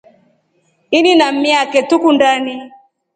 [0.97, 2.53] Ini na mii akwe tukundani.